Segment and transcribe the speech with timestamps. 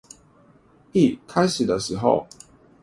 [0.93, 2.25] 一開始的時候